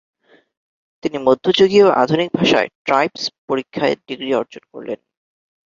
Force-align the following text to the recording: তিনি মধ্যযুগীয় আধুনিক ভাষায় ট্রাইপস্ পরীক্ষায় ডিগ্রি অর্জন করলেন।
তিনি 1.03 1.17
মধ্যযুগীয় 1.17 1.87
আধুনিক 1.93 2.29
ভাষায় 2.37 2.69
ট্রাইপস্ 2.85 3.25
পরীক্ষায় 3.47 3.95
ডিগ্রি 4.07 4.31
অর্জন 4.33 4.63
করলেন। 4.71 4.99